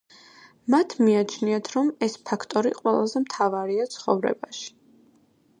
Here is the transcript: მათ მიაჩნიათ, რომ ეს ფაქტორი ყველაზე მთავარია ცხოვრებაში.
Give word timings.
მათ 0.75 0.95
მიაჩნიათ, 1.01 1.69
რომ 1.75 1.91
ეს 2.07 2.17
ფაქტორი 2.31 2.73
ყველაზე 2.81 3.23
მთავარია 3.27 3.89
ცხოვრებაში. 3.97 4.69